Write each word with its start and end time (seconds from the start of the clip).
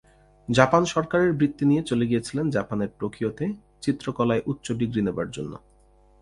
Japan 0.49 0.83
সরকারের 0.85 1.31
বৃত্তি 1.33 1.63
নিয়ে 1.65 1.83
চলে 1.83 2.05
গিয়েছিলেন 2.05 2.45
জাপানের 2.49 2.89
টোকিওতে, 2.99 3.45
চিত্রকলায় 3.81 4.45
উচ্চ 4.45 4.67
ডিগ্রী 4.71 5.01
নেবার 5.01 5.27
জন্য। 5.31 5.53